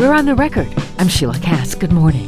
[0.00, 0.74] We're on the record.
[0.98, 1.78] I'm Sheila Kast.
[1.78, 2.26] Good morning.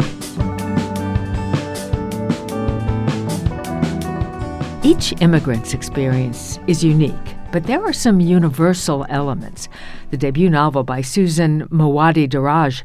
[4.83, 9.71] Each immigrant's experience is unique, but there are some universal elements.
[10.11, 12.83] The debut novel by Susan Muaddi Darraj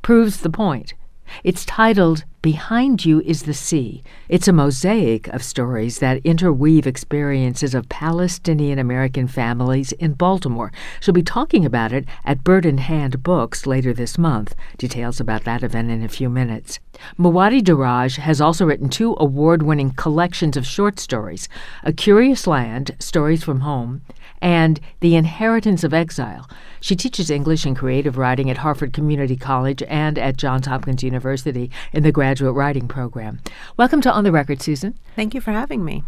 [0.00, 0.94] proves the point.
[1.44, 4.02] It's titled Behind You is the Sea.
[4.28, 10.72] It's a mosaic of stories that interweave experiences of Palestinian American families in Baltimore.
[11.00, 14.54] She'll be talking about it at Bird in Hand Books later this month.
[14.78, 16.78] Details about that event in a few minutes.
[17.18, 21.48] Muaddi Darraj has also written two award winning collections of short stories
[21.84, 24.02] A Curious Land, Stories from Home,
[24.40, 26.48] and The Inheritance of Exile.
[26.80, 31.70] She teaches English and creative writing at Harford Community College and at Johns Hopkins University
[31.92, 33.40] in the graduate writing program.
[33.76, 34.98] Welcome to On the Record, Susan.
[35.14, 36.04] Thank you for having me.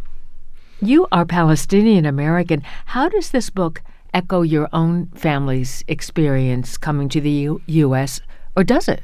[0.81, 2.63] You are Palestinian American.
[2.87, 3.83] How does this book
[4.15, 8.21] echo your own family's experience coming to the U- U.S.,
[8.57, 9.03] or does it?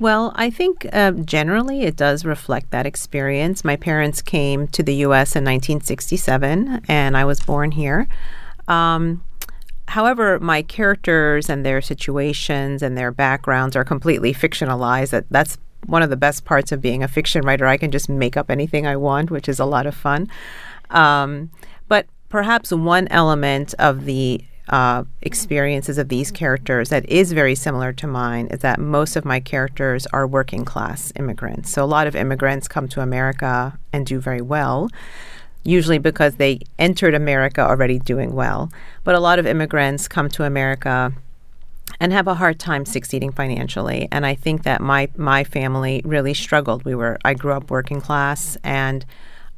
[0.00, 3.64] Well, I think uh, generally it does reflect that experience.
[3.64, 5.36] My parents came to the U.S.
[5.36, 8.08] in 1967, and I was born here.
[8.66, 9.22] Um,
[9.88, 15.10] however, my characters and their situations and their backgrounds are completely fictionalized.
[15.10, 17.66] That that's one of the best parts of being a fiction writer.
[17.66, 20.30] I can just make up anything I want, which is a lot of fun.
[20.88, 21.50] Um,
[21.88, 27.92] but perhaps one element of the uh, experiences of these characters that is very similar
[27.92, 31.70] to mine is that most of my characters are working class immigrants.
[31.70, 34.88] So a lot of immigrants come to America and do very well,
[35.64, 38.70] usually because they entered America already doing well.
[39.02, 41.12] But a lot of immigrants come to America
[41.98, 44.06] and have a hard time succeeding financially.
[44.12, 46.84] And I think that my my family really struggled.
[46.84, 49.04] We were I grew up working class and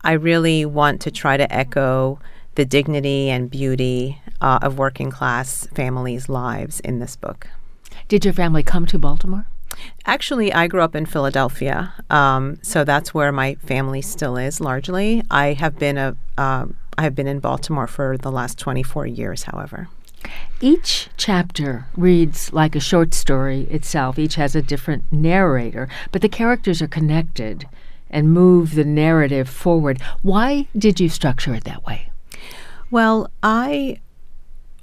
[0.00, 2.18] I really want to try to echo
[2.54, 7.48] the dignity and beauty uh, of working class families' lives in this book.
[8.08, 9.46] Did your family come to Baltimore?
[10.04, 15.22] Actually, I grew up in Philadelphia, um, so that's where my family still is largely.
[15.30, 19.44] I have been a um, I have been in Baltimore for the last 24 years,
[19.44, 19.88] however.
[20.60, 24.18] Each chapter reads like a short story itself.
[24.18, 27.66] Each has a different narrator, but the characters are connected
[28.10, 30.02] and move the narrative forward.
[30.20, 32.10] Why did you structure it that way?
[32.90, 34.00] Well, I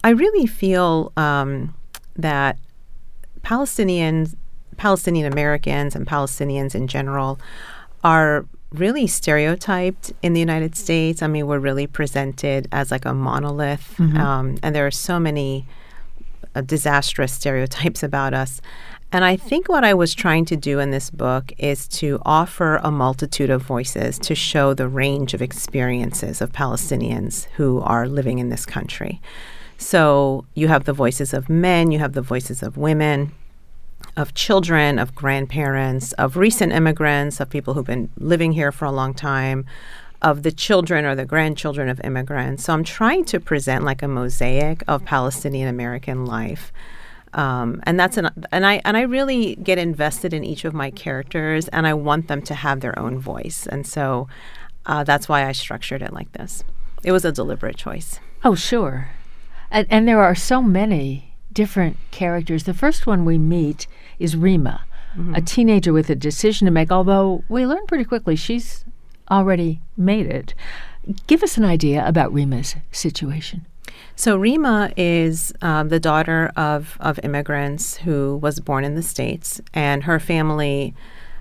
[0.04, 1.76] I really feel um,
[2.16, 2.58] that
[3.42, 4.36] Palestinians,
[4.78, 7.40] Palestinian Americans, and Palestinians in general
[8.04, 11.22] are really stereotyped in the United States.
[11.22, 14.18] I mean, we're really presented as like a monolith, mm-hmm.
[14.18, 15.66] um, and there are so many
[16.56, 18.62] uh, disastrous stereotypes about us.
[19.12, 22.76] And I think what I was trying to do in this book is to offer
[22.78, 28.38] a multitude of voices to show the range of experiences of Palestinians who are living
[28.38, 29.20] in this country.
[29.80, 33.32] So you have the voices of men, you have the voices of women,
[34.18, 38.92] of children, of grandparents, of recent immigrants, of people who've been living here for a
[38.92, 39.66] long time,
[40.22, 42.66] of the children or the grandchildren of immigrants.
[42.66, 46.74] So I'm trying to present like a mosaic of Palestinian American life.
[47.34, 50.92] Um, and that's an and I and I really get invested in each of my
[50.92, 54.28] characters, and I want them to have their own voice, and so
[54.88, 56.64] uh, that's why I structured it like this.
[57.04, 58.20] It was a deliberate choice.
[58.44, 59.10] Oh, sure,
[59.72, 62.64] and, and there are so many different characters.
[62.64, 63.88] The first one we meet
[64.18, 64.86] is Rima,
[65.16, 65.36] mm-hmm.
[65.36, 66.92] a teenager with a decision to make.
[66.92, 68.86] Although we learn pretty quickly she's
[69.30, 70.54] already made it.
[71.28, 73.66] Give us an idea about Rima's situation.
[74.16, 79.62] So Rima is uh, the daughter of, of immigrants who was born in the States,
[79.74, 80.94] and her family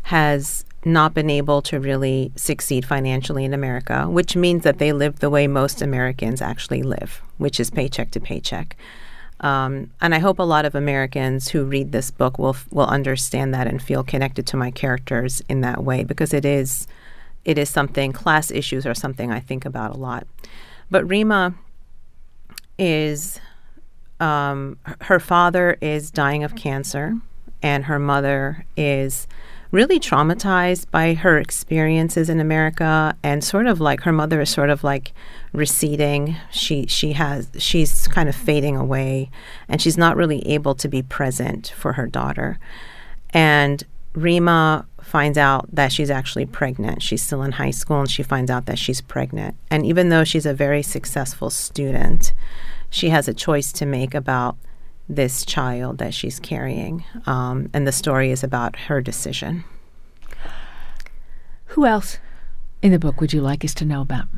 [0.04, 5.18] has not been able to really succeed financially in America, which means that they live
[5.18, 8.76] the way most Americans actually live, which is paycheck to paycheck.
[9.40, 13.54] Um, and I hope a lot of Americans who read this book will will understand
[13.54, 16.88] that and feel connected to my characters in that way because it is
[17.44, 20.26] it is something class issues are something I think about a lot.
[20.90, 21.54] But Rima
[22.78, 23.40] is
[24.18, 27.16] um, her father is dying of cancer,
[27.62, 29.28] and her mother is
[29.70, 34.70] really traumatized by her experiences in America and sort of like her mother is sort
[34.70, 35.12] of like
[35.52, 36.36] receding.
[36.50, 39.30] She she has she's kind of fading away
[39.68, 42.58] and she's not really able to be present for her daughter.
[43.30, 43.84] And
[44.14, 47.02] Rima finds out that she's actually pregnant.
[47.02, 49.56] She's still in high school and she finds out that she's pregnant.
[49.70, 52.32] And even though she's a very successful student
[52.90, 54.56] she has a choice to make about
[55.08, 57.04] this child that she's carrying.
[57.26, 59.64] Um, and the story is about her decision.
[61.66, 62.18] Who else
[62.82, 64.28] in the book would you like us to know about?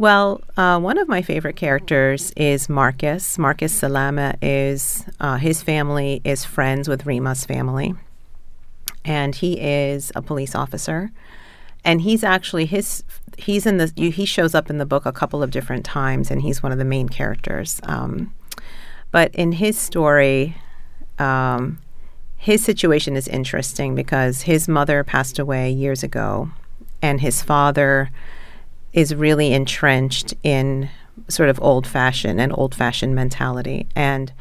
[0.00, 3.36] Well, uh, one of my favorite characters is Marcus.
[3.36, 7.94] Marcus Salama is uh, his family is friends with Rima's family,
[9.04, 11.12] and he is a police officer.
[11.84, 13.04] And he's actually his
[13.36, 16.40] he's in the he shows up in the book a couple of different times, and
[16.40, 17.78] he's one of the main characters.
[17.82, 18.32] Um,
[19.10, 20.56] but in his story,
[21.18, 21.78] um,
[22.36, 26.50] his situation is interesting because his mother passed away years ago,
[27.02, 28.10] and his father
[28.92, 30.88] is really entrenched in
[31.28, 33.86] sort of old fashioned and old fashioned mentality.
[33.94, 34.32] And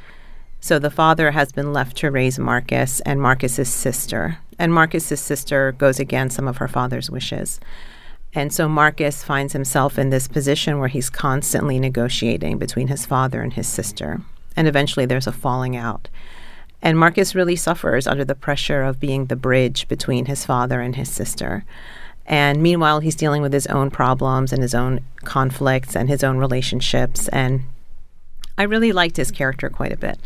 [0.60, 4.40] so the father has been left to raise Marcus and Marcus's sister.
[4.58, 7.60] And Marcus's sister goes against some of her father's wishes.
[8.34, 13.42] And so Marcus finds himself in this position where he's constantly negotiating between his father
[13.42, 14.22] and his sister.
[14.56, 16.10] And eventually there's a falling out.
[16.82, 20.96] And Marcus really suffers under the pressure of being the bridge between his father and
[20.96, 21.66] his sister.
[22.26, 26.38] And meanwhile, he's dealing with his own problems and his own conflicts and his own
[26.38, 27.28] relationships.
[27.30, 27.64] And
[28.58, 30.20] I really liked his character quite a bit.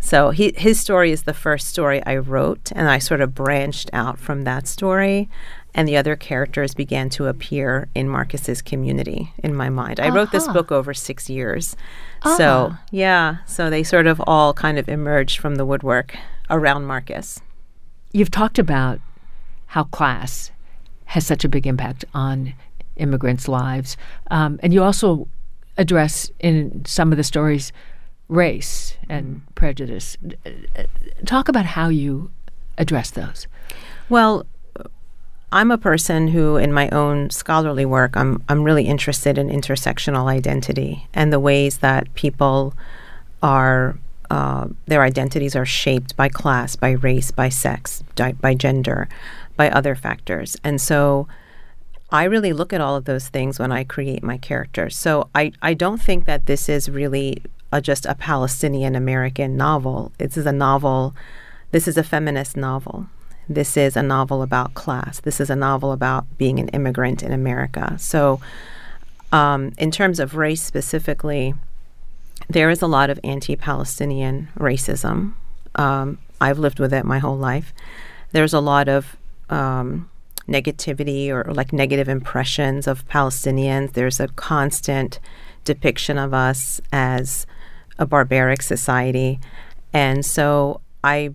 [0.00, 3.88] So he, his story is the first story I wrote, and I sort of branched
[3.92, 5.30] out from that story,
[5.74, 9.98] and the other characters began to appear in Marcus's community in my mind.
[9.98, 10.16] I uh-huh.
[10.16, 10.52] wrote this uh-huh.
[10.52, 11.76] book over six years.
[12.22, 12.36] Uh-huh.
[12.36, 16.16] So, yeah, so they sort of all kind of emerged from the woodwork
[16.48, 17.40] around Marcus.
[18.12, 19.00] You've talked about
[19.66, 20.52] how class
[21.06, 22.54] has such a big impact on
[22.96, 23.96] immigrants' lives.
[24.30, 25.28] Um, and you also
[25.76, 27.72] address in some of the stories
[28.28, 30.16] race and prejudice.
[31.26, 32.30] Talk about how you
[32.78, 33.46] address those.
[34.08, 34.46] Well,
[35.54, 40.26] I'm a person who, in my own scholarly work, I'm I'm really interested in intersectional
[40.26, 42.74] identity and the ways that people
[43.40, 43.96] are
[44.30, 49.08] uh, their identities are shaped by class, by race, by sex, by, by gender
[49.56, 50.56] by other factors.
[50.64, 51.28] And so
[52.10, 54.96] I really look at all of those things when I create my characters.
[54.96, 60.10] So I, I don't think that this is really a, just a Palestinian American novel.
[60.18, 61.14] This is a novel,
[61.70, 63.06] this is a feminist novel.
[63.48, 65.20] This is a novel about class.
[65.20, 67.96] This is a novel about being an immigrant in America.
[67.98, 68.40] So,
[69.32, 71.54] um, in terms of race specifically,
[72.48, 75.34] there is a lot of anti Palestinian racism.
[75.74, 77.72] Um, I've lived with it my whole life.
[78.32, 79.16] There's a lot of
[79.50, 80.08] um,
[80.48, 83.92] negativity or, or like negative impressions of Palestinians.
[83.92, 85.18] There's a constant
[85.64, 87.46] depiction of us as
[87.98, 89.40] a barbaric society.
[89.92, 91.34] And so I,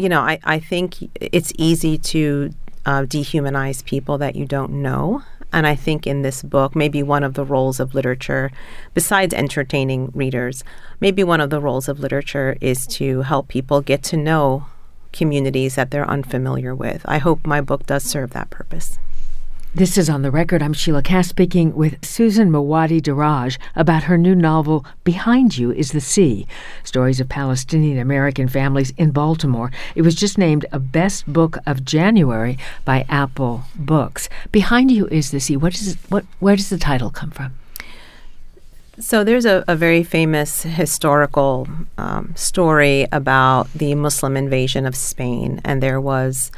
[0.00, 2.54] you know, I, I think it's easy to
[2.86, 5.22] uh, dehumanize people that you don't know.
[5.52, 8.50] And I think in this book, maybe one of the roles of literature,
[8.94, 10.64] besides entertaining readers,
[11.00, 14.66] maybe one of the roles of literature is to help people get to know
[15.12, 17.02] communities that they're unfamiliar with.
[17.04, 18.98] I hope my book does serve that purpose.
[19.72, 20.64] This is On the Record.
[20.64, 25.92] I'm Sheila Kast speaking with Susan Muaddi Darraj about her new novel, Behind You is
[25.92, 26.48] the Sea
[26.82, 29.70] Stories of Palestinian American Families in Baltimore.
[29.94, 34.28] It was just named a Best Book of January by Apple Books.
[34.50, 35.56] Behind You is the Sea.
[35.56, 37.54] What is, what, where does the title come from?
[38.98, 45.60] So there's a, a very famous historical um, story about the Muslim invasion of Spain,
[45.64, 46.50] and there was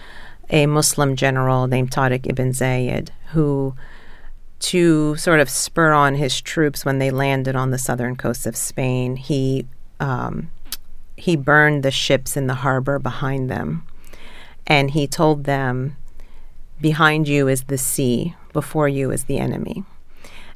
[0.52, 3.74] a Muslim general named Tariq ibn Ziyad who,
[4.60, 8.54] to sort of spur on his troops when they landed on the southern coast of
[8.54, 9.66] Spain, he
[9.98, 10.50] um,
[11.16, 13.86] he burned the ships in the harbor behind them,
[14.66, 15.96] and he told them,
[16.80, 19.84] "Behind you is the sea; before you is the enemy."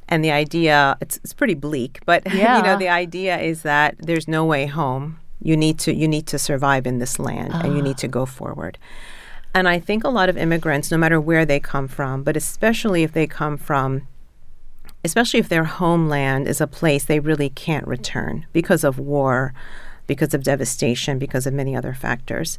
[0.09, 2.57] And the idea, it's, it's pretty bleak, but yeah.
[2.59, 5.19] you know, the idea is that there's no way home.
[5.43, 7.63] You need to you need to survive in this land uh.
[7.65, 8.79] and you need to go forward.
[9.57, 13.03] And I think a lot of immigrants, no matter where they come from, but especially
[13.05, 14.07] if they come from
[15.03, 19.55] especially if their homeland is a place they really can't return because of war,
[20.09, 22.59] because of devastation, because of many other factors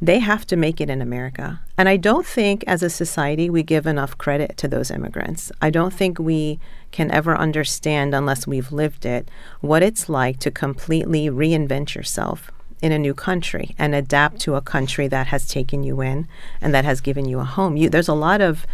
[0.00, 1.60] they have to make it in America.
[1.78, 5.50] And I don't think as a society we give enough credit to those immigrants.
[5.62, 6.60] I don't think we
[6.92, 12.50] can ever understand, unless we've lived it, what it's like to completely reinvent yourself
[12.82, 16.28] in a new country and adapt to a country that has taken you in
[16.60, 17.76] and that has given you a home.
[17.76, 18.66] You, there's a lot of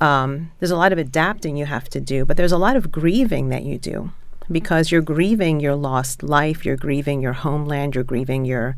[0.00, 2.92] um, there's a lot of adapting you have to do, but there's a lot of
[2.92, 4.10] grieving that you do
[4.50, 8.76] because you're grieving your lost life, you're grieving your homeland, you're grieving your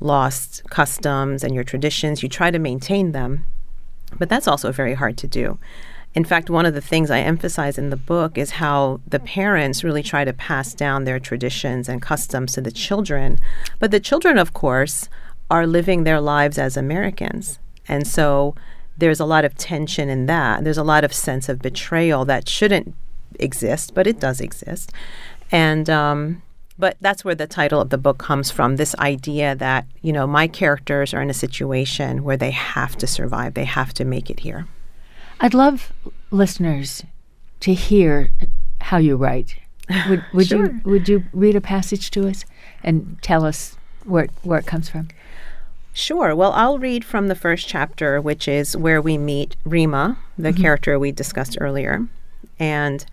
[0.00, 2.22] lost customs and your traditions.
[2.22, 3.44] You try to maintain them,
[4.18, 5.58] but that's also very hard to do.
[6.14, 9.82] In fact, one of the things I emphasize in the book is how the parents
[9.82, 13.40] really try to pass down their traditions and customs to the children.
[13.80, 15.08] But the children, of course,
[15.50, 17.58] are living their lives as Americans.
[17.88, 18.54] And so
[18.96, 20.62] there's a lot of tension in that.
[20.62, 22.94] There's a lot of sense of betrayal that shouldn't
[23.40, 24.92] exist, but it does exist.
[25.50, 26.42] And um,
[26.78, 28.76] but that's where the title of the book comes from.
[28.76, 33.06] This idea that you know my characters are in a situation where they have to
[33.06, 34.66] survive, they have to make it here.
[35.40, 35.92] I'd love
[36.30, 37.02] listeners
[37.60, 38.30] to hear
[38.80, 39.56] how you write.
[40.08, 40.66] Would, would Sure.
[40.66, 42.46] you would you read a passage to us
[42.82, 45.08] and tell us where where it comes from?
[45.92, 46.34] Sure.
[46.34, 50.98] Well, I'll read from the first chapter, which is where we meet Rima, the character
[50.98, 52.06] we discussed earlier.
[52.58, 53.04] And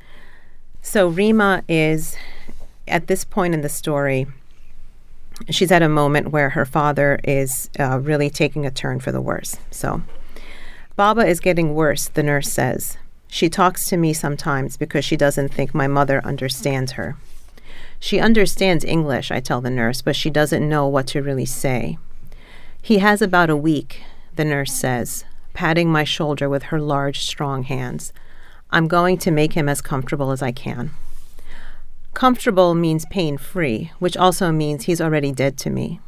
[0.81, 2.15] so Rima is
[2.87, 4.25] at this point in the story,
[5.49, 9.21] she's at a moment where her father is uh, really taking a turn for the
[9.21, 9.57] worse.
[9.71, 10.01] So
[10.95, 12.97] Baba is getting worse, the nurse says.
[13.27, 17.15] She talks to me sometimes because she doesn't think my mother understands her.
[17.99, 21.97] She understands English, I tell the nurse, but she doesn't know what to really say.
[22.81, 24.01] He has about a week,
[24.35, 28.11] the nurse says, patting my shoulder with her large, strong hands.
[28.71, 30.91] I'm going to make him as comfortable as I can.
[32.13, 35.99] Comfortable means pain free, which also means he's already dead to me.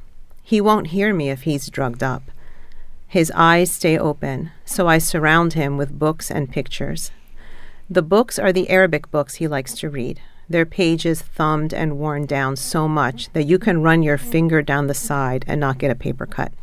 [0.43, 2.23] He won't hear me if he's drugged up.
[3.13, 7.11] His eyes stay open, so I surround him with books and pictures.
[7.87, 12.25] The books are the Arabic books he likes to read, their pages thumbed and worn
[12.25, 15.91] down so much that you can run your finger down the side and not get
[15.91, 16.53] a paper cut.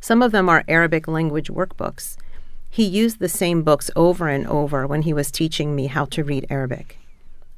[0.00, 2.16] Some of them are Arabic language workbooks.
[2.68, 6.24] He used the same books over and over when he was teaching me how to
[6.24, 6.98] read Arabic.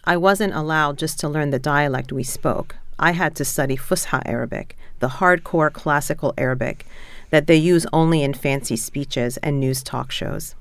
[0.05, 2.77] I wasn't allowed just to learn the dialect we spoke.
[2.99, 6.85] I had to study Fusha Arabic, the hardcore classical Arabic
[7.31, 10.55] that they use only in fancy speeches and news talk shows.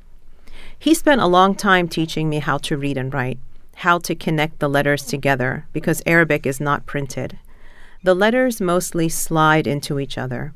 [0.77, 3.39] He spent a long time teaching me how to read and write,
[3.77, 7.37] how to connect the letters together because Arabic is not printed.
[8.03, 10.53] The letters mostly slide into each other,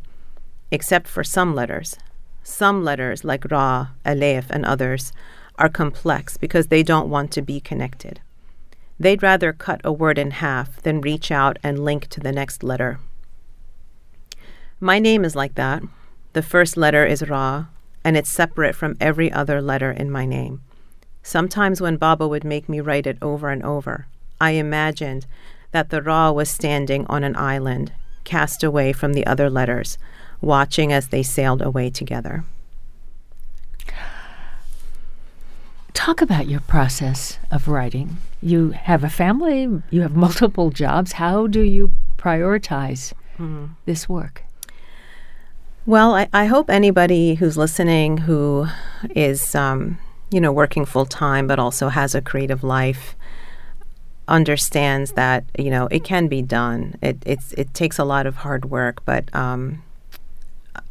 [0.69, 1.97] except for some letters.
[2.43, 5.11] Some letters, like Ra, Aleph, and others,
[5.57, 8.19] are complex because they don't want to be connected.
[8.99, 12.63] They'd rather cut a word in half than reach out and link to the next
[12.63, 12.99] letter.
[14.79, 15.83] My name is like that.
[16.33, 17.65] The first letter is Ra,
[18.03, 20.61] and it's separate from every other letter in my name.
[21.23, 24.07] Sometimes when Baba would make me write it over and over,
[24.39, 25.25] I imagined
[25.71, 27.91] that the Ra was standing on an island,
[28.23, 29.97] cast away from the other letters,
[30.39, 32.43] watching as they sailed away together.
[35.93, 38.17] Talk about your process of writing.
[38.41, 41.13] You have a family, you have multiple jobs.
[41.13, 43.65] How do you prioritize mm-hmm.
[43.85, 44.43] this work?
[45.85, 48.67] Well, I, I hope anybody who's listening who
[49.15, 49.97] is, um,
[50.29, 53.15] you know, working full time but also has a creative life
[54.27, 56.95] understands that you know it can be done.
[57.01, 59.83] It it's it takes a lot of hard work, but um,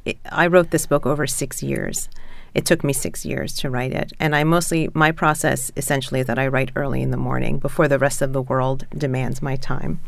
[0.04, 2.08] it, I wrote this book over six years.
[2.52, 6.26] It took me six years to write it, and I mostly my process essentially is
[6.26, 9.56] that I write early in the morning before the rest of the world demands my
[9.56, 10.00] time.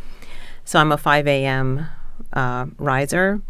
[0.64, 1.86] So I'm a 5 a.m.
[2.32, 3.40] Uh, riser,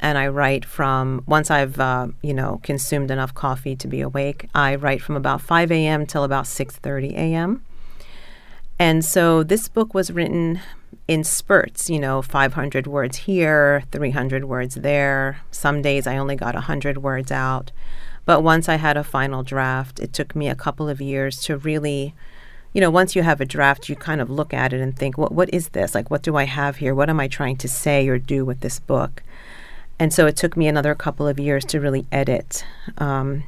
[0.00, 4.48] and I write from once I've uh, you know consumed enough coffee to be awake.
[4.54, 6.06] I write from about 5 a.m.
[6.06, 7.64] till about 6:30 a.m.
[8.78, 10.60] And so this book was written
[11.06, 15.42] in spurts, you know, 500 words here, 300 words there.
[15.50, 17.72] Some days I only got 100 words out.
[18.24, 21.58] But once I had a final draft, it took me a couple of years to
[21.58, 22.14] really,
[22.72, 25.18] you know, once you have a draft, you kind of look at it and think,
[25.18, 25.94] what, what is this?
[25.94, 26.94] Like, what do I have here?
[26.94, 29.22] What am I trying to say or do with this book?
[30.00, 32.64] And so it took me another couple of years to really edit.
[32.98, 33.44] Um,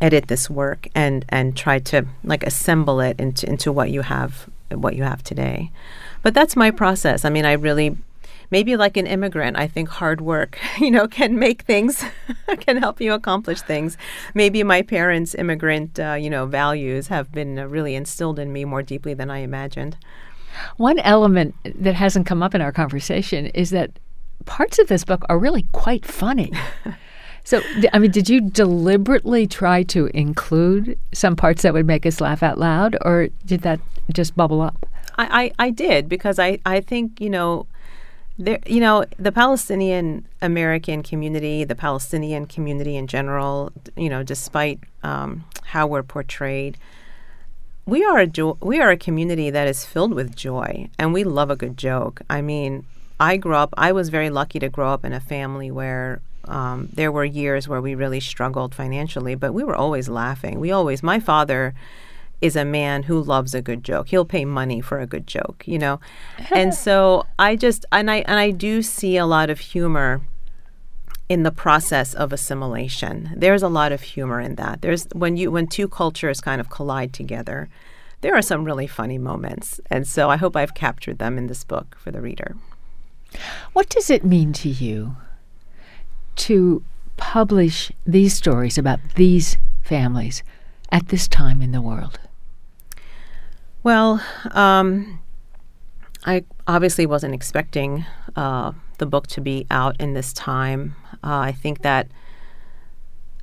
[0.00, 4.48] edit this work and and try to like assemble it into into what you have
[4.70, 5.70] what you have today.
[6.22, 7.24] But that's my process.
[7.24, 7.96] I mean, I really
[8.50, 12.04] maybe like an immigrant, I think hard work, you know, can make things
[12.60, 13.96] can help you accomplish things.
[14.34, 18.64] Maybe my parents' immigrant, uh, you know, values have been uh, really instilled in me
[18.64, 19.96] more deeply than I imagined.
[20.76, 23.92] One element that hasn't come up in our conversation is that
[24.48, 26.50] parts of this book are really quite funny.
[27.44, 27.60] so,
[27.92, 32.42] I mean, did you deliberately try to include some parts that would make us laugh
[32.42, 33.78] out loud, or did that
[34.12, 34.86] just bubble up?
[35.16, 37.66] I, I, I did because I, I think, you know,
[38.38, 44.80] there, you know, the Palestinian American community, the Palestinian community in general, you know, despite
[45.02, 46.78] um, how we're portrayed,
[47.84, 51.24] we are a jo- we are a community that is filled with joy, and we
[51.24, 52.20] love a good joke.
[52.30, 52.86] I mean,
[53.20, 53.74] I grew up.
[53.76, 57.68] I was very lucky to grow up in a family where um, there were years
[57.68, 60.60] where we really struggled financially, but we were always laughing.
[60.60, 61.02] We always.
[61.02, 61.74] My father
[62.40, 64.08] is a man who loves a good joke.
[64.08, 66.00] He'll pay money for a good joke, you know.
[66.52, 70.22] and so I just and I and I do see a lot of humor
[71.28, 73.34] in the process of assimilation.
[73.36, 74.80] There's a lot of humor in that.
[74.80, 77.68] There's when you when two cultures kind of collide together,
[78.20, 79.80] there are some really funny moments.
[79.90, 82.56] And so I hope I've captured them in this book for the reader.
[83.72, 85.16] What does it mean to you
[86.36, 86.82] to
[87.16, 90.42] publish these stories about these families
[90.90, 92.18] at this time in the world?
[93.82, 95.20] Well, um,
[96.24, 98.04] I obviously wasn't expecting
[98.36, 100.94] uh, the book to be out in this time.
[101.22, 102.08] Uh, I think that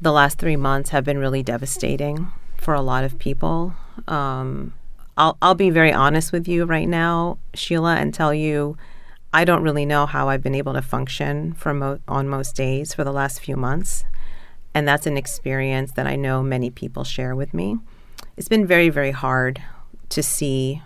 [0.02, 3.74] the last three months have been really devastating for a lot of people.
[4.08, 4.74] Um,
[5.18, 8.78] I'll I'll be very honest with you right now, Sheila, and tell you
[9.36, 12.94] I don't really know how I've been able to function for mo- on most days
[12.94, 14.06] for the last few months,
[14.74, 17.78] and that's an experience that I know many people share with me.
[18.38, 19.62] It's been very very hard
[20.08, 20.82] to see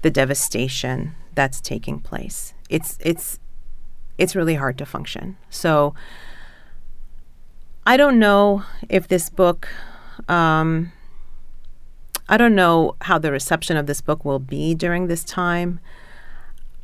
[0.00, 2.54] the devastation that's taking place.
[2.70, 3.38] It's it's
[4.16, 5.36] it's really hard to function.
[5.50, 5.94] So
[7.86, 9.68] I don't know if this book
[10.30, 10.92] um,
[12.26, 15.78] I don't know how the reception of this book will be during this time.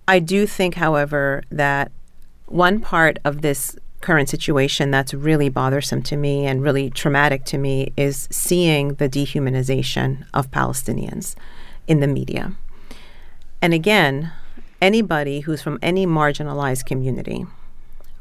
[0.08, 1.90] I do think, however, that
[2.46, 7.58] one part of this current situation that's really bothersome to me and really traumatic to
[7.58, 11.34] me is seeing the dehumanization of Palestinians
[11.88, 12.52] in the media.
[13.60, 14.32] And again,
[14.80, 17.46] anybody who's from any marginalized community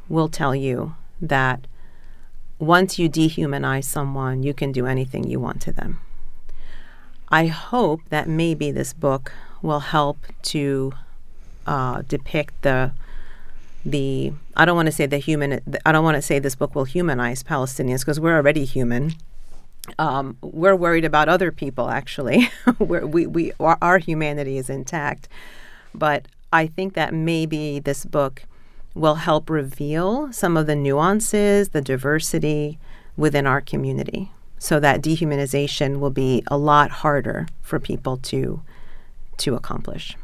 [0.10, 1.68] will tell you that
[2.58, 6.00] once you dehumanize someone, you can do anything you want to them.
[7.30, 10.94] I hope that maybe this book will help to
[11.66, 12.92] uh, depict the
[13.86, 16.76] the I don't want to say the human I don't want to say this book
[16.76, 19.14] will humanize Palestinians because we're already human.
[20.00, 22.50] Um, we're worried about other people actually.
[22.80, 25.28] we we our, our humanity is intact,
[25.94, 28.44] but I think that maybe this book
[28.96, 32.80] will help reveal some of the nuances, the diversity
[33.18, 38.62] within our community so that dehumanization will be a lot harder for people to
[39.38, 40.16] to accomplish.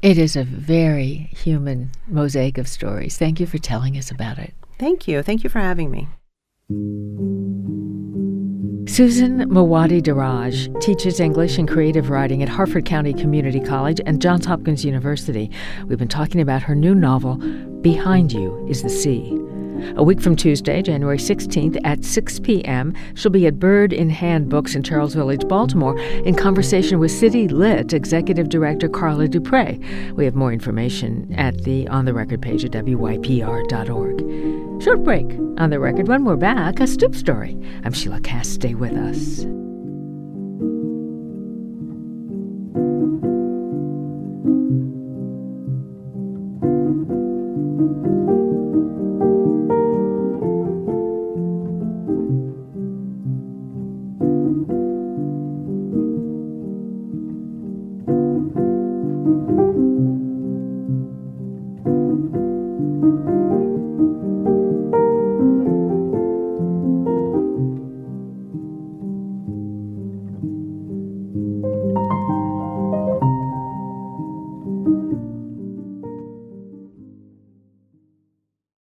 [0.00, 3.18] It is a very human mosaic of stories.
[3.18, 4.54] Thank you for telling us about it.
[4.78, 5.22] Thank you.
[5.22, 6.06] Thank you for having me.
[8.88, 14.46] Susan Muaddi Darraj teaches English and creative writing at Harford County Community College and Johns
[14.46, 15.50] Hopkins University.
[15.86, 17.36] We've been talking about her new novel,
[17.80, 19.47] Behind You is the Sea.
[19.96, 24.48] A week from Tuesday, January 16th at 6 p.m., she'll be at Bird in Hand
[24.48, 30.12] Books in Charles Village, Baltimore, in conversation with City Lit Executive Director Carla DuPree.
[30.14, 34.18] We have more information at the On the Record page at WYPR.org.
[34.82, 35.26] Short break
[35.58, 36.08] on the record.
[36.08, 37.58] When we're back, a stoop story.
[37.84, 38.54] I'm Sheila Kast.
[38.54, 39.44] Stay with us.